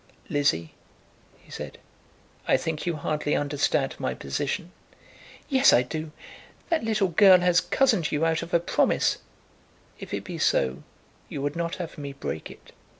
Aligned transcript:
"Lizzie," 0.31 0.73
he 1.37 1.51
said, 1.51 1.77
"I 2.47 2.57
think 2.57 2.87
you 2.87 2.95
hardly 2.95 3.35
understand 3.35 3.99
my 3.99 4.15
position." 4.15 4.71
"Yes, 5.47 5.71
I 5.71 5.83
do. 5.83 6.11
That 6.69 6.83
little 6.83 7.09
girl 7.09 7.41
has 7.41 7.61
cozened 7.61 8.11
you 8.11 8.25
out 8.25 8.41
of 8.41 8.51
a 8.51 8.59
promise." 8.59 9.19
"If 9.99 10.11
it 10.11 10.23
be 10.23 10.39
so, 10.39 10.81
you 11.29 11.39
would 11.43 11.55
not 11.55 11.75
have 11.75 11.99
me 11.99 12.13
break 12.13 12.49
it." 12.49 12.71